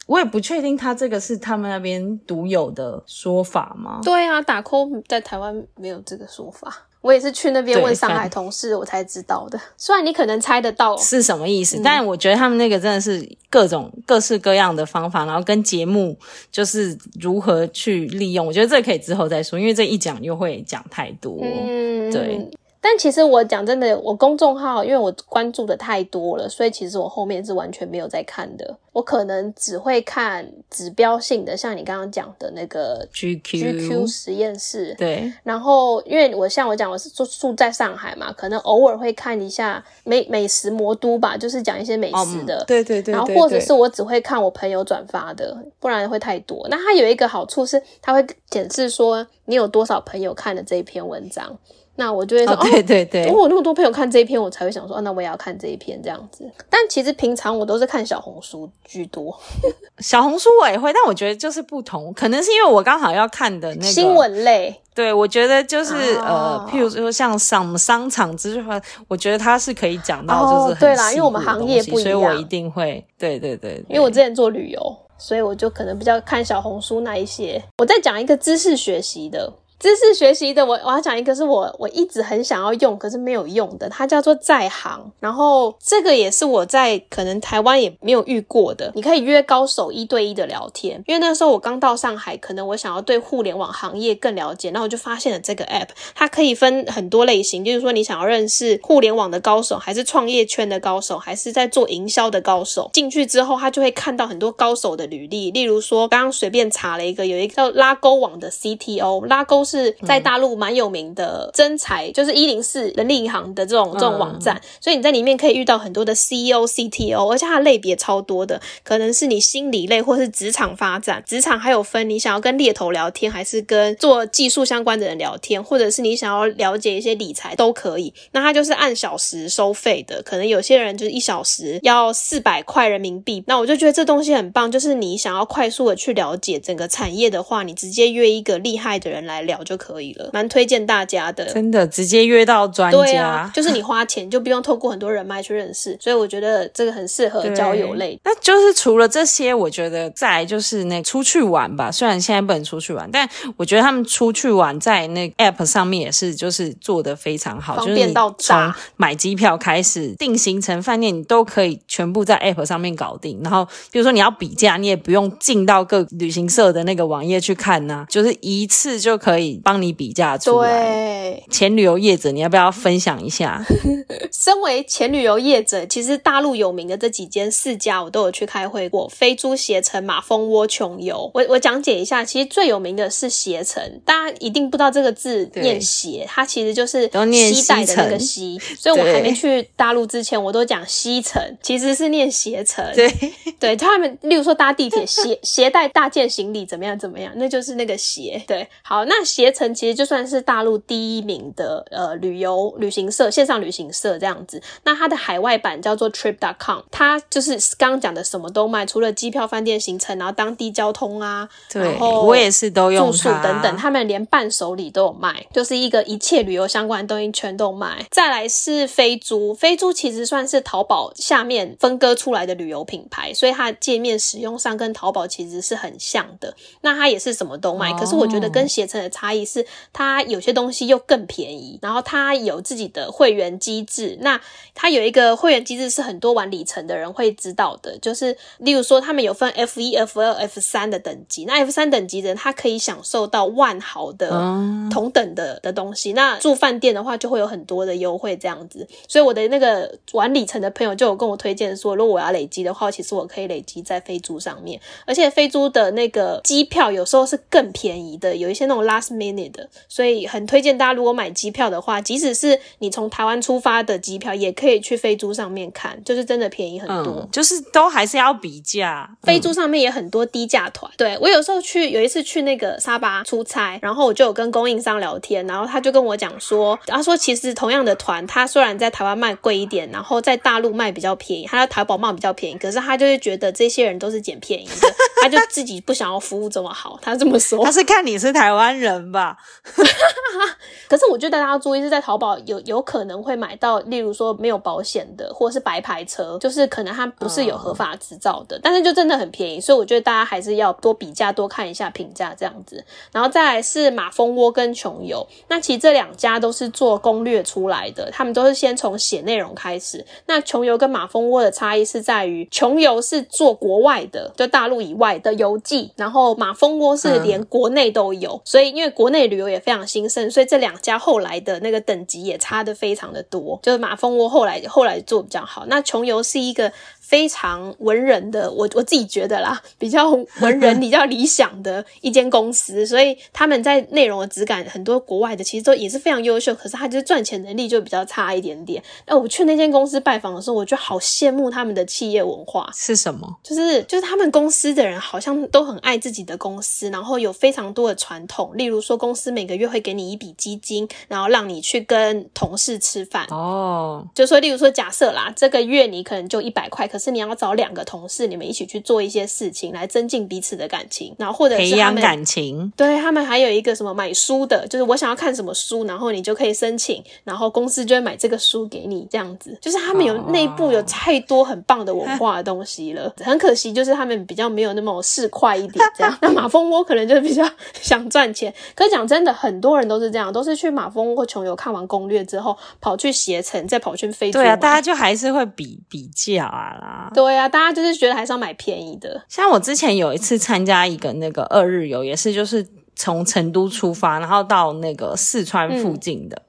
[0.07, 4.01] 我也不确定他这个是他们那边独有的说法吗？
[4.03, 6.85] 对啊，打 call 在台湾没有这个说法。
[7.01, 9.59] 我也是去那边问上海同事，我才知道的。
[9.77, 16.19] 虽然你可能猜得到是什么意思，但我觉得他们那个真的是各种各式各样的方法，然后跟节目
[16.51, 18.45] 就是如何去利用。
[18.45, 21.39] 我觉得这可以之后再说，因为这一讲又会讲太多。
[21.41, 22.51] 嗯，对。
[22.81, 28.77] 但其实我讲真的，我公众号因为我关注的太多了，所以其实我后面是完全没有在看的。
[28.93, 34.95] 我可能只会看指标性的，像你刚刚讲的那个 GQ GQ 实验室。
[34.97, 35.33] 对。
[35.43, 42.65] 然后，因为我像我讲，我是住住在上海嘛，可能偶尔会看一下美美食魔都吧，就是讲一些美食的。
[42.67, 43.13] 对对对。
[43.13, 46.67] 然后或者是我只会看我朋友转发的，不然会太多。
[46.71, 51.57] 那它有一个好处是，它会显示说你有多少朋友看了这一篇文章。
[51.99, 56.49] 那我就会说，哦，对对对，我有那么多朋友看这一篇，我才会想说，哦，那我也要看这一篇这样子。
[56.71, 59.37] 但其实平常我都是看小红书居多，
[59.99, 64.81] 小红书我也会，但我觉得就是不同，可能是因为我刚好要看的那个新闻类。
[64.95, 68.73] 对，我觉得就是哦呃，譬如说像商商场之后，
[69.09, 77.61] 我觉得它是可以讲到就是对啦因为我们行业不一样所以我一定会，对对对，因为我之前做旅游，所以我就可能比较看小红书那一些。
[77.79, 79.53] 我再讲一个知识学习的。
[79.79, 85.09] 知识学习的，我我要讲一个是我我一直很想要用，可是没有用的，它叫做在行。
[85.21, 88.91] 然后这个也是我在可能台湾也没有遇过的。
[88.97, 102.91] 你可以约高手一对一的聊天，因为那时候我刚到上海，可能我想要对互联网行业更了解，那我就发现了这个 app，它可以分很多类型，就是说你想要认识互联网的高手，还是创业圈的高手，还是在做营销的高手。
[102.93, 128.15] 进去之后，他就会看到很多高手的履历，例如说刚刚随便查了一个，有一个叫拉勾网的 CTO，拉勾是在大陆蛮有名的真才，就是一零四人力银行的这种这种网站，所以你在里面可以遇到很多的 CEO、CTO，而且它类别超多的，可能是你心理类或是职场发展，职场还有分你想要跟猎头聊天，还是跟做技术相关的人聊天，或者是你想要了解一些理财都可以。
[128.33, 133.45] 那它就是按小时收费的，可能有些人就是一小时要四百块人民币。
[133.47, 141.45] 那我就觉得这东西很棒，就是你想要快速的去了解整个产业的话，你直接约一个厉害的人来聊就可以了，蛮推荐大家的。
[141.53, 148.19] 真的直接约到专对家，啊，就是你花钱就不用透过很多人脉去认识，所以我觉得这个很适合交友类。
[148.25, 151.91] 那就是除了这些，我觉得再来就是那出去玩吧。
[151.91, 163.41] 虽然现在不能出去玩，但我觉得他们出去玩在那个 App 上面也是就是做的非常好，方就是你便到炸从买机票开始定行程、饭店，你都可以全部在 App 上面搞定。
[163.43, 170.69] 然后比如说你要比价，你也不用进到各旅行社的那个网页去看呐、就是一次就可以帮你比价出来。
[170.71, 173.65] 对，前旅游业者，你要不要分享一下？
[174.33, 181.31] 身为前旅游业者，其实大陆有名的这几间四家我都有去开会过，飞猪、携程、马蜂窝、穷游。
[181.35, 192.85] 我我讲解一下，其实最有名的是携程，大家一定不知道这个字念携，它其实就是西带的那个西西，所以我还没去大陆之前，我都讲西城，其实是念携程。
[192.95, 193.13] 对，
[193.59, 198.43] 对他们，例如说搭地铁携携带大件行李怎么样怎么样，那就是那个携。
[198.47, 204.61] 对，好，那携程其实就算是大陆第一名的呃旅游旅行社线上旅行社这样子。
[204.83, 218.05] 那它的海外版叫做 Trip.com，它就是刚刚讲的什么都卖，除了机票、饭店、行程，然后当地交通啊，对然后我也是都用住宿等等，他们连伴手礼都有卖，就是一个一切旅游相关的东西全都卖。
[218.11, 226.53] 再来是飞猪，飞猪其实算是淘宝下面分割出来的旅游品牌，所以它的界面使用上跟淘宝其实是很像的。
[226.81, 234.19] 那它也是什么都卖，哦可是我觉得跟携程的差异是，它有些东西又更便宜，然后它有自己的会员机制。
[234.21, 234.41] 那
[234.75, 246.13] 它有一个会员机制是很多玩里程的人会知道的，就是例如说他们有分 F 一、F 二、F 三的等级，那 F 三等级的人他可以享受到万豪的嗯同等的的东西。
[246.13, 267.15] 那住饭店的话就会有很多的优惠这样子，所以我的那个玩里程的朋友就有跟我推荐说，如果我要累积的话，其实我可以累积在飞猪上面，而且飞猪的那个机票有时候是更便宜的，有一些那种 last minute 的，所以很推荐大家如果买机票的话，即使是你从台湾出发的机票，也可以去飞猪上面看，就是真的便宜很多。
[267.15, 269.11] 嗯，就是都还是要比价。
[269.25, 284.89] 飞猪上面也很多低价团，对我有时候去有一次去那个沙巴出差，然后我就有跟供应商聊天，然后他就跟我讲说，他说其实同样的团，他虽然在台湾卖贵一点，然后在大陆卖比较便宜，他在淘宝卖比较便宜，可是他就是觉得这些人都是捡便宜的，
[285.31, 287.73] 他就自己不想要服务这么好，他这么说他。
[287.73, 289.37] 是看你是台湾人吧？
[290.89, 302.83] 可是我觉得大家要注意，是在淘宝有有可能会买到，例如说没有保险的，或者是白牌车，就是可能它不是有合法执照的，但是就真的很便宜，所以我觉得大家还是要多比价，多看一下评价这样子。
[303.13, 310.05] 然后再来是马蜂窝跟穷游，那其实这两家都是做攻略出来的，他们都是先从写内容开始。
[310.27, 323.59] 那穷游跟马蜂窝的差异是在于，穷游是做国外的，就大陆以外的游记，然后马蜂窝是连国内都有，所以因为国内旅游也非常兴盛，所以这两家后来的那个等级也差的非常的多。
[323.63, 326.73] 就是马蜂窝后来后来做比较好，那穷游是一个。
[327.01, 330.11] 非常文人的，我我自己觉得啦，比较
[330.43, 338.83] 文人、比较理想的一间公司，所以他们在内容的质感，很多国外的其实都也是非常优秀，可是他就是赚钱能力就比较差一点点。
[339.07, 343.27] 那我去那间公司拜访的时候，我就好羡慕他们的企业文化，是什么？
[343.43, 353.27] 就是就是他们公司的人好像都很爱自己的公司，然后有非常多的传统，例如说公司每个月会给你一笔基金，然后让你去跟同事吃饭。
[353.31, 362.71] 哦，就说，例如说，假设啦，这个月你可能就一百块，可是你要找两个同事，你们一起去做一些事情，来增进彼此的感情，然后或者培养感情。
[362.77, 369.57] 对他们还有一个什么买书的，就是我想要看什么书，然后你就可以申请，然后公司就会买这个书给你，这样子。
[369.63, 376.17] 就是他们有哦内部有太多很棒的文化的东西了，很可惜，就是他们比较没有那么市快一点这样。
[376.23, 387.11] 那马蜂窝可能就比较想赚钱，可是讲真的，很多人都是这样，都是去马蜂窝或穷游看完攻略之后，跑去携程，再跑去飞猪对啊，大家就还是会比比较啊啦。
[387.15, 389.23] 对啊，大家就是觉得还是要买便宜的。
[389.29, 396.43] 像我之前有一次参加一个那个二日游，也是就是从成都出发，然后到那个四川附近的，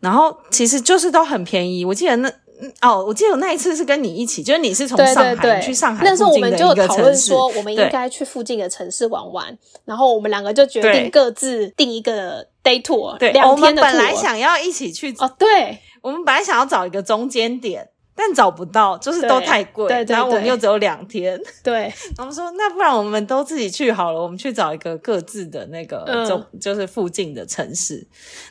[0.00, 1.84] 然后其实就是都很便宜。
[1.84, 2.34] 我记得那嗯
[2.80, 13.84] 哦，我记得我那一次是跟你一起，就是你是从上海去上海那时候我们就讨论，说，我们应该去附近的城市玩玩，然后我们两个就决定各自定一个 day tour，对，两我们天的 tour。
[13.86, 17.88] 本来想要一起去，哦，对，我们本来想要找一个中间点。
[18.20, 28.04] 但找不到，就是都太贵，对对然后我们又只有两天，对， 我们说那不然我们都自己去好了，我们去找一个各自的那个嗯中、就是附近的城市，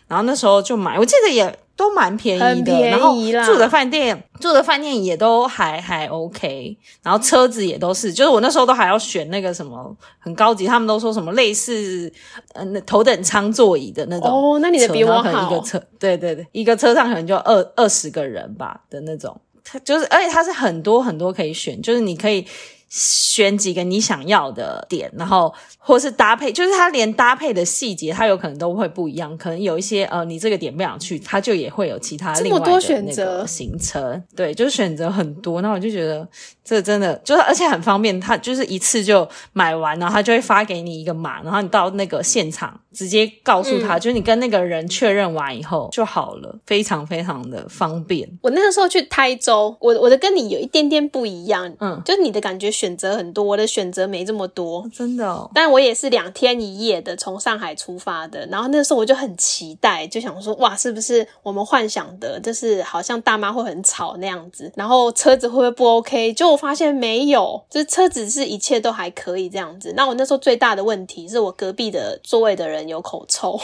[0.08, 12.12] 然后那时候就买，我记得也都蛮便宜的，便宜然后啦住的饭店住的饭店也都还还 OK，然后车子也都是，就是我那时候都还要选那个什么很高级，他们都说什么类似
[12.54, 19.40] 呃那头等舱座椅的那种哦那你的比我车然后可能一个车对对对，一个车上可能就二二十个人吧的那种。
[19.70, 22.48] 它就是，而且它是很多很多可以选，就是你可以
[22.90, 29.38] 选几个你想要的点，然后或是搭配，就是它连搭配的细节，它有可能都会不一样。
[29.38, 34.24] 可能有一些呃，你这个点不想去，它就也会有其他另外的选择那个行程。
[34.36, 35.62] 对，就是选择很多。
[35.62, 36.28] 那我就觉得
[36.68, 48.28] 这真的就是，而且很方便，他就是一次就买完，然后他就会发给你一个码，然后你到那个现场直接告诉他，就是你跟那个人确认完以后就好了，非常非常的方便。
[48.42, 54.86] 我那个时候去台州，我我的跟你有一点点不一样，嗯就是你的感觉选择很多，我的选择没这么多。
[54.94, 66.34] 真的哦，但我也是两天一夜的从上海出发的，然后那时候我就很期待，就想说哇，是不是我们幻想的，就是好像大妈会很吵那样子，然后车子会不会不 OK？
[66.34, 69.94] 就我发现没有，就是车子是一切都还可以这样子。
[69.96, 73.60] 那我那时候最大的问题是我隔壁的座位的人有口臭，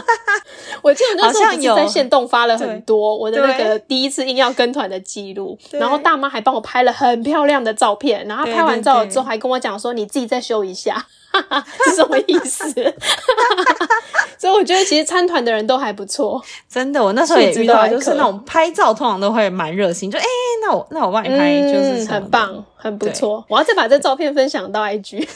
[0.82, 11.06] 我记得那时候在线动发了很多我的那个第一次硬要跟团的记录，然后大妈还帮我拍了很漂亮的照片，然后拍完照之后还跟我讲说你自己再修一下。
[11.84, 12.64] 是什么意思？
[14.38, 20.24] 所以我觉得其实参团的人都还不错，真的，我那时候也遇到，就是那种拍照通常都会蛮热心，就哎、
[20.62, 23.44] 那我那我帮你拍，就是很棒，很不错。
[23.48, 25.26] 我要再把这照片分享到 IG。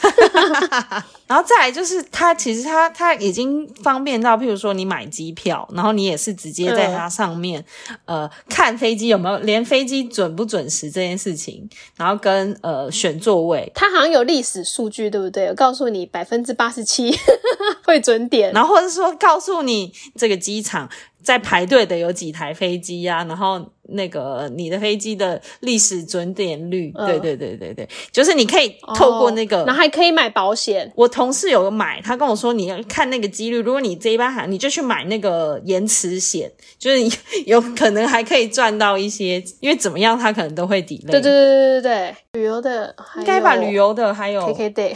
[1.27, 7.63] 然后再来就是它其实它它已经方便到，譬如说你买机票，然后你也是直接在它上面、
[8.05, 15.47] 呃看飞机有没有连飞机准不准时这件事情，然后跟呃选座位，它好像有历史数据，对不对？
[15.47, 17.15] 我告诉你，百分之八十七
[17.85, 18.51] 会准点。
[18.51, 20.89] 然后或者说告诉你这个机场
[21.23, 29.61] 在排队的有几台飞机呀、然后那个你的飞机的历史准点率，嗯对对对对对，就是你可以透过那个。
[29.61, 30.91] 哦然后还可以买保险。
[30.95, 37.11] 我同事有买，他跟我说，你要看那个几率，如果你这一班航，你就去买那个延迟险，就是你
[37.45, 41.11] 有可能还可以赚到一些，因为怎么样，他可能都会 delay。
[41.11, 44.95] 对对对对对对，旅游的应该把旅游的还有 KK Day。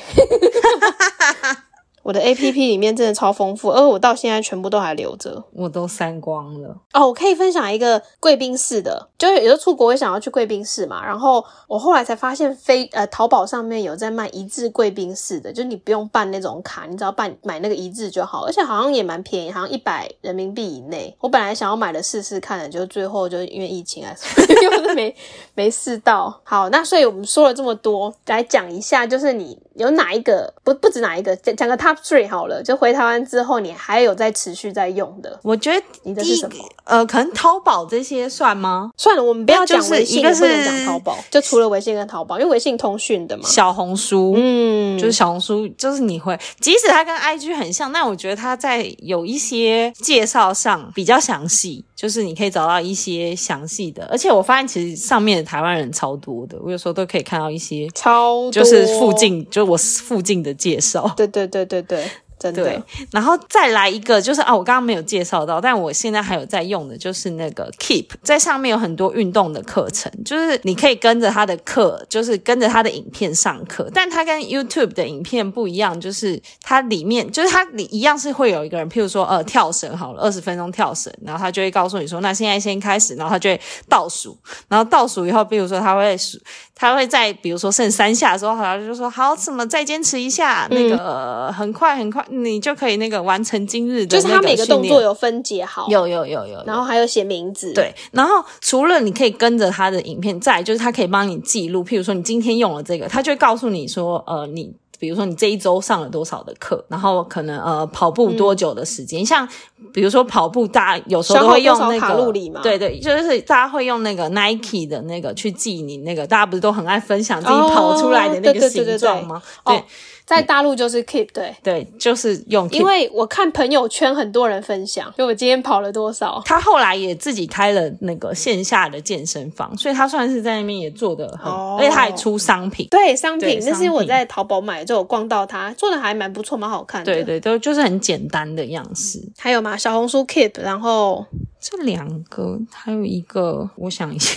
[2.06, 5.44] 我的 A P P 里面真的超丰富，而我到现在全部都还留着。
[5.52, 6.70] 我都删光了。
[6.94, 21.18] 哦，我可以分享一个贵宾室的，就是有时候出国会想要去贵宾室嘛，然后我后来才发现飞呃淘宝上面有在卖一致贵宾室的，就是你不用办那种卡，你只要办买那个一致就好，而且好像也蛮便宜，好像一百人民币以内。
[21.20, 24.13] 我本来想要买的试试看的，就最后就因为疫情啊，
[24.62, 25.15] 又 没
[25.56, 26.39] 没试到。
[26.44, 36.55] 好，那所以我们说了这么多，来讲一下，就是你有哪一个不不止哪一个，讲讲个 top three 好了，就回台湾之后你还有在持续在用的，我觉得你的是什么？
[36.84, 38.91] 呃，可能淘宝这些算吗？
[38.97, 43.43] 算了，我们不要讲就是微信，不能是讲淘宝，就除了微信跟淘宝，因为微信通讯的嘛。
[43.47, 54.05] 小红书，嗯，就是小红书，就是你会，即使它跟 IG 很像，但我觉得它在有一些介绍上比较详细，就是你可以找到一些详细的。
[54.12, 59.15] 而且我发现其实上面的台湾人超多的，我有时候都可以看到一些，超就是附。
[59.15, 61.10] 近，就我附近的介绍。
[61.15, 62.05] 对对对对对，
[62.51, 62.63] 真的。
[62.63, 86.38] 对，然后再来一个，就是啊，我刚刚没有介绍到，但我现在还有在用的，就是那个 Keep，在上面有很多运动的课程，就是你可以跟着他的课，就是跟着他的影片上课，但它跟 YouTube 的影片不一样，就是它里面就是它里一样是会有一个人，譬如说呃跳绳好了，二十分钟跳绳，然后他就会告诉你说，那现在先开始，然后他就会倒数，然后倒数以后，比如说他会数，
[86.73, 104.74] 他会在比如说剩三下的时候，好像就说好，什么再坚持一下，那个、呃很快很快，你就可以那个完成今日的就是他每个动作有分解好，有有有有有，然后还有写名字。，对，然后除了你可以跟着他的影片，再就是他可以帮你记录，譬如说你今天用了这个，他就会告诉你说，呃，你。
[104.97, 109.45] 比如说你这一周上了多少的课，然后可能呃跑步多久的时间，像
[109.93, 112.32] 比如说跑步，大家有时候都会用那个
[112.64, 119.41] 对对，就是大家会用那个 Nike 的那个去记你那个，大家不是都很爱分享自己哦跑出来的那个对对对对对形状吗？
[119.66, 119.84] 哦
[120.26, 121.55] 在大陆就是 Keep 对。
[121.61, 132.88] 对，就是用 Keep 因为我看朋友圈很多人分享，就我今天跑了多少，他后来也自己开了那个线下的健身房，所以他算是在那边也做的很，哦而且他还出商品。
[132.89, 137.13] 对商品，那是我在淘宝买的，就有逛到他，做的还蛮不错，蛮好看的。
[137.13, 139.19] 对，对，都就是很简单的样式。
[139.38, 141.26] 还有嘛，小红书 Keep，然后
[141.68, 144.36] 这两个还有一个，我想一下，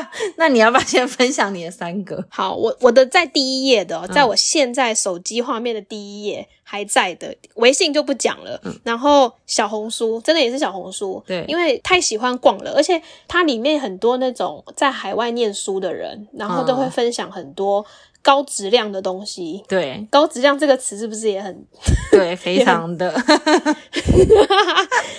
[0.36, 2.22] 那你要不要先分享你的三个？
[2.28, 8.60] 好，我我的在第一页的在我现在手机画面的第一页还在的，微信就不讲了。
[8.64, 17.86] 嗯然后小红书真的也是小红书，对因为太喜欢逛了，而且它里面很多那种在海外念书的人，然后都会嗯分享很多
[18.20, 19.62] 高质量的东西。
[19.68, 21.64] 对高质量这个词是不是也很
[22.10, 23.14] 对，非常的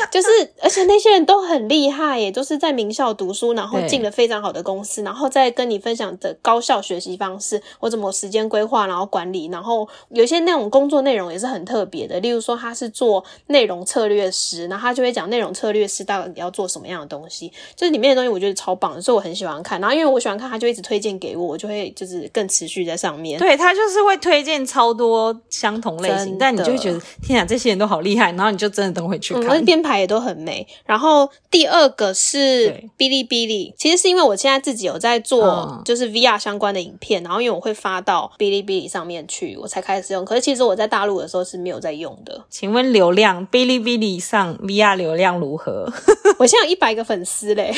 [0.09, 0.27] 就是，
[0.61, 19.79] 而且那些人都很厉害耶，都是在名校读书，然后进了非常好的公司，然后再跟你分享的高效学习方式，我怎么时间规划，然后管理，然后有一些那种工作内容也是很特别的，例如说他是做内容策略师，然后他就会讲内容策略师到底要做什么样的东西，就是里面的东西我觉得超棒的，所以我很喜欢看。
[19.79, 23.39] 然后因为我喜欢看，他就一直推荐给我，我就会就是更持续在上面。
[23.39, 29.63] 对他就是会推荐超多相同类型，但你就会觉得天啊，这些人都好厉害，然后你就真的都会去看。
[29.65, 30.65] 编排也都很美。
[30.85, 40.23] 然后第二个是哔哩哔哩，其实是因为我现在自己有在做嗯就是 VR 相关的影片，然后因为我会发到哔哩哔哩上面去，我才开始用。
[40.23, 42.45] 可是其实我在大陆的时候是没有在用的。
[42.49, 45.91] 请问流量，哔哩哔哩上 VR 流量如何？
[46.39, 47.73] 我现在有一百个粉丝嘞，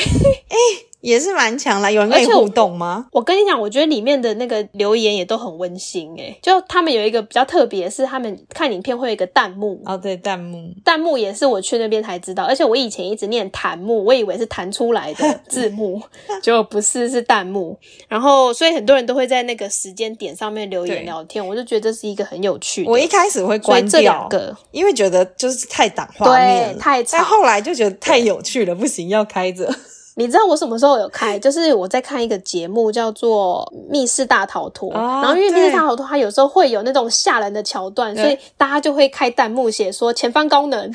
[1.00, 3.06] 也是蛮强啦，有人跟你互动吗？
[3.12, 10.70] 我跟你讲，我觉得里面的那个留言也都很温馨诶，就他们有一个比较特别，是他们看影片会有一个弹幕，哦，对，弹幕。
[10.84, 16.00] 弹幕也是我去那边才知道，而且我以前一直念弹幕，我以为是弹出来的 字幕，
[16.42, 17.78] 结果不是，是弹幕。
[18.08, 22.90] 然后，所以很多人都会在那个时间点上面留言聊天，我就觉得这是一个很有趣的。
[22.90, 29.74] 我一开始会关这掉，两个因为觉得就是太挡画面太吵但后来就觉得太有趣了，不行，要开着。
[30.20, 31.38] 你知道我什么时候有开？
[31.38, 40.92] 就是我在看一个节目叫做《密室大逃脱》，哦然后因为《密室大逃脱》它有时候会有那种吓人的桥段，所以大家就会开弹幕写说前方高能。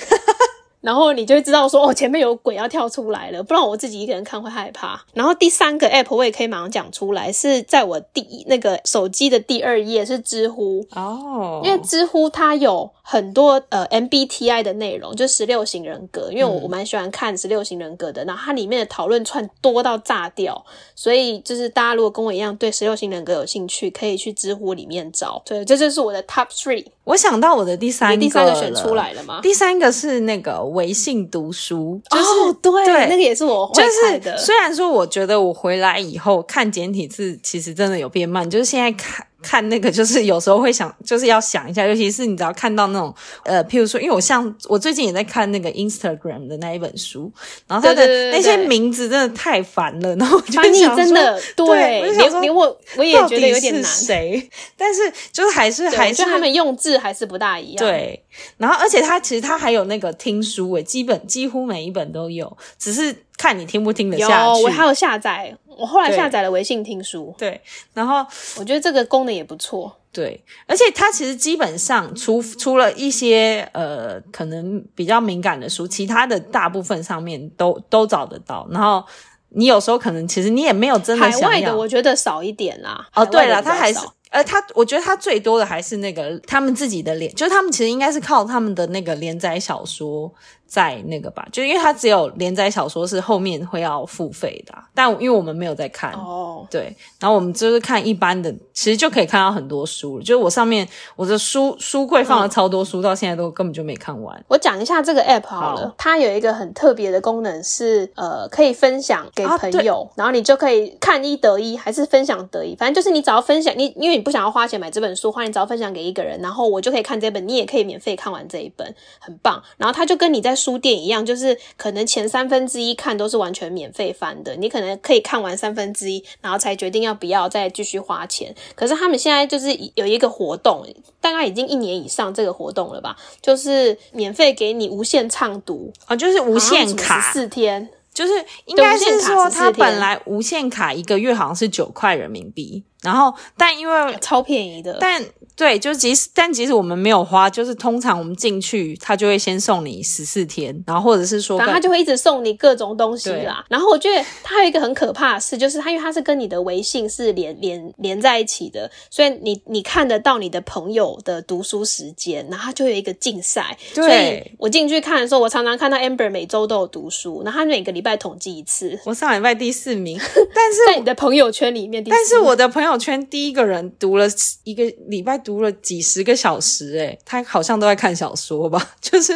[0.81, 5.03] 然后你就会知道说哦，前面有鬼要跳出来了，不然我自己一个人看会害怕。
[5.15, 16.31] 然后第三个 app 我也可以马上讲出来，是在我第一那个手机的第二页是知乎，哦因为知乎它有很多呃 MBTI 的内容，就十六型人格。
[16.31, 25.39] 因为我我蛮喜欢看十六型人格的，然后它里面的讨论串多到炸掉，所以就是大家如果跟我一样对十六型人格有兴趣，可以去知乎里面找。
[25.45, 26.87] 对，这就是我的 Top Three。
[27.03, 28.95] 我想到我的第三个，第三个选出。
[28.95, 29.41] 来了吗？
[29.43, 34.37] 第三个是那个微信读书，就是、哦，对，对那个也是我会就是。
[34.37, 47.31] 虽然说我觉得我回来以后看简体字其实真的有变慢，就是现在看看那个就是有时候会想 就是要想一下，尤其是你只要看到那种呃，譬如说，因为我像我最近也在看那个 Instagram 的那一本书，
[47.67, 53.83] 然后它的那些名字真的太烦了， 然后我就想说真的对，连连我我也觉得有点难。
[53.83, 54.49] 谁？
[54.75, 58.23] 但是就是还是还是他们用字还是不大一样。，对，
[58.57, 64.63] 然后而且他其实他还有那个听书诶，基本几乎每一本都有，只是看你听不听得下去。
[64.63, 67.59] 我还有下载，我后来下载了微信听书，对，
[67.93, 68.25] 然后
[68.57, 69.95] 我觉得这个功能也不错。
[70.11, 78.65] 对，而且它其实基本上除除了一些呃可能比较敏感的书，其他的大部分上面都都找得到。
[78.71, 79.03] 然后
[79.49, 83.05] 你有时候可能其实你也没有真的海想要外的我觉得少一点啦。
[83.13, 90.33] 哦，对了，了，他还是呃，他我觉得他最多的还是那个他们自己的连，就是他们其实应该是靠他们的那个连载小说
[90.67, 100.23] 在那个吧，就因为它只有连载小说是后面会要付费的啊、但因为我们没有在看，哦，对，然后我们就是看一般的，其实就可以看到很多书了。
[100.23, 104.43] 就是我上面我的书书柜放了超多书，到现在都根本就没看完。
[104.47, 119.61] 我讲一下这个 app 好了，好它有一个很特别的功能是，呃，可以分享给啊朋友，然后你就可以看一得一，还是分享得一，反正就是你只要分享，你因为你不想要花钱买这本书的话，你只要分享给一个人，然后我就可以看这本，你也可以免费看完这一本，很棒。
[119.77, 128.55] 然后它就跟你在书店一样，就是可能前三分之一看都是完全免费翻的，你可能可以看完三分之一，然后才决定要不要再继续花钱。
[128.75, 130.85] 可是他们现在就是有一个活动，
[131.19, 137.89] 大概已经一年以上这个活动了吧，就是免费给你无限畅读，哦，就是无限卡，四天。
[138.13, 138.31] 就是
[138.63, 145.23] 应该是说，对无限卡14它本来无限卡一个月好像是九块人民币，然后但因为超便宜的，但
[145.55, 153.63] 对，就即使但即使我们没有花，就是通常我们进去，他就会先送你十四天，然后或者是说然后他就会一直送你各种东西啦。
[153.69, 163.77] 然后我觉得他有一个很可怕的事，就是他因为他是跟你的微信是连连连在一起的，所以你你看得到你的朋友的读书时间，然后它就有一个竞赛。
[163.93, 170.19] 对所以我进去看的时候，我常常看到 Amber 每周都有读书，然后他每个礼拜统计一次，我上礼拜第四名，
[170.53, 172.17] 但是在你的朋友圈里面第四。
[172.17, 174.27] 但是我的朋友圈第一个人读了
[174.63, 179.33] 一个礼拜，读了几十个小时、欸，他好像都在看小说吧， 就是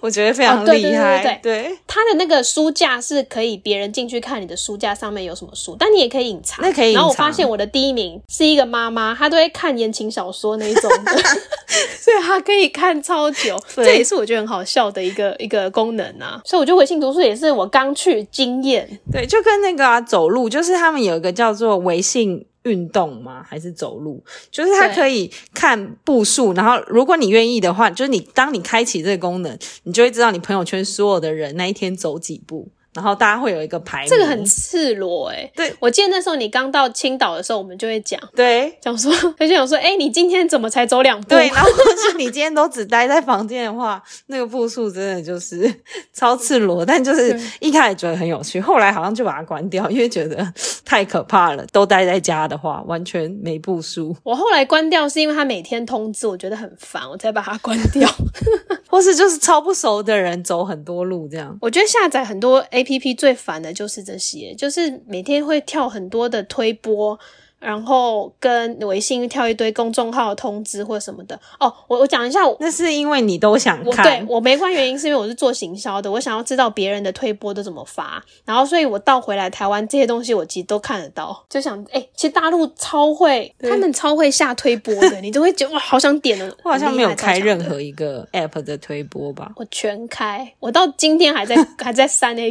[0.00, 6.58] 我觉得非常哦对对厉害，对对他的那个书架是可以别人进去看你的书架上面有什么书，但你也可以隐藏。
[6.62, 11.12] 那可以然后我发现我的第一名是一个妈妈，她都会看言情小说那一种的，
[11.98, 13.56] 所以她可以看超久。
[13.74, 16.40] 对这也是我觉得很好笑的一个一个功能啊。
[16.44, 19.00] 所以我觉得微信读书也是我刚去经验。
[19.10, 22.46] 对，就跟那个、啊、走路，就是他们有一个叫做微信。
[22.64, 23.44] 运动吗？
[23.46, 24.22] 还是走路？
[24.50, 34.08] 就是它可以看步数，然后如果你愿意的话，就是你当你开启这个功能，你就会知道你朋友圈所有的人那一天走几步，然后大家会有一个排名。
[34.08, 41.28] 这个很赤裸哎、对我记得那时候你刚到青岛的时候，我们就会讲对讲说 他，就想说，哎、你今天怎么才走两步？
[41.28, 45.72] 对，然后或是你今天都只待在房间的话，那个步数真的就是
[46.12, 46.84] 超赤裸。
[46.84, 50.52] 但就是一开始觉得很有趣，后来好像就把它关掉，因为觉得
[50.84, 51.64] 太可怕了。
[51.72, 58.08] 都待在家的话，完全没步数，我后来关掉是因为他每天通知，我觉得很烦，我才把它关掉。
[58.90, 61.56] 或是就是超不熟的人走很多路这样。
[61.62, 67.18] 我觉得下载很多 A A P P 最烦的就是这些，就是每天会跳很多的推播，
[67.60, 71.38] 然后跟微信跳一堆公众号通知或什么的。
[71.60, 72.40] 哦，我我讲一下。
[72.58, 86.56] 那是因为你都想我对，我没关原因是因为我是做行销的，我想要知道别人的推播都怎么发，然后所以我到回来台湾这些东西我其实都看得到，就想哎、其实大陆超会，他们超会下推播的，你都会觉得哇好想点的。
[86.64, 89.52] 我好像没有开任何一个 app 的推播吧。
[89.56, 92.50] 我全开，我到今天还在还在删 A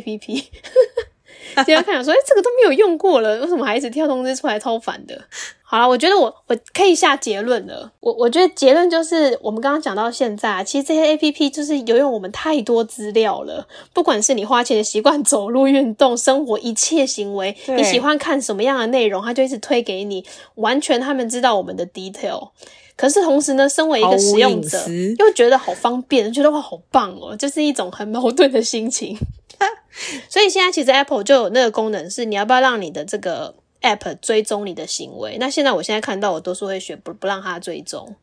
[1.57, 5.19] 今天看想说，哎、这个都没有用过了，为什么还一直跳通知出来，超烦的。
[5.61, 7.91] 好了，我觉得我我可以下结论了。
[7.99, 13.67] 我我觉得结论就是，我们刚刚讲到现在啊，其实这些 A P P 就是有用我们太多资料了。
[13.93, 20.25] 不管是你花钱的习惯、 走路、运动、生活一切行为，你喜欢看什么样的内容，它就一直推给你，
[20.55, 22.49] 完全他们知道我们的 detail。
[22.95, 24.77] 可是同时呢，身为一个使用者，
[25.19, 29.15] 又觉得好方便，觉得哇好棒哦，就是一种很矛盾的心情。
[30.29, 35.37] 所以现在其实 Apple 就有那个功能，是你要不要让你的这个 App 追踪你的行为？
[35.39, 38.15] 那现在我现在看到我都是会选不不让它追踪。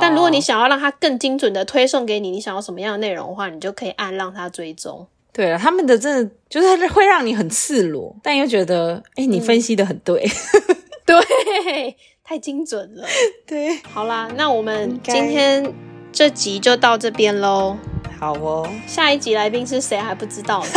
[0.00, 5.06] 但如果你哦想要让它更精准的推送给你，你想要什么样的内容的话，你就可以按让它追踪。
[5.32, 10.26] 对了，他们的真的就是会让你很赤裸，但又觉得哎，你分析的很对。
[11.04, 13.06] 对，太精准了。
[13.44, 15.74] 对，好啦，那我们今天
[16.12, 17.76] 这集就到这边喽。
[18.24, 18.66] 好哦。
[18.86, 20.70] 下一集来宾是谁还不知道呢？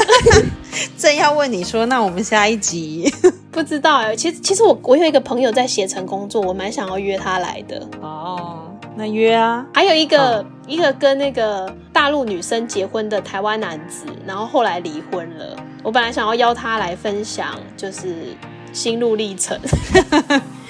[0.98, 3.10] 正要问你说，那我们下一集
[3.52, 7.88] 不知道哎、其实其实我我有一个朋友在携程工作，我蛮想要约他来的。
[8.02, 9.66] 哦，那约啊。
[9.74, 15.56] 还有一个、一个跟那个大陆女生结婚的台湾男子，然后后来离婚了。
[15.84, 18.36] 我本来想要邀他来分享，就是
[18.74, 19.58] 心路历程。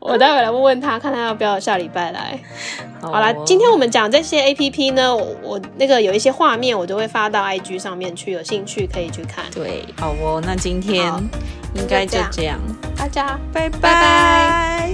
[0.00, 2.38] 我待会来问问他，看他要不要下礼拜来。
[3.00, 9.44] 好好啦，哦今天我们讲这些 A P P 呢，我我那个有一些画面，我都会发到 I G 上面去，有兴趣可以去看。
[9.52, 11.20] 对，好哦，那今天好
[11.74, 12.58] 应该就就这这样，
[12.96, 13.68] 大家拜。
[13.68, 14.92] 拜拜